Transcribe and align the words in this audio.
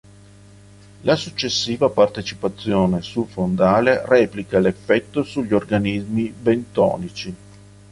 La 1.01 1.15
successiva 1.15 1.87
precipitazione 1.91 3.03
sul 3.03 3.27
fondale 3.27 4.01
replica 4.03 4.57
l'effetto 4.57 5.21
sugli 5.21 5.53
organismi 5.53 6.31
bentonici. 6.31 7.35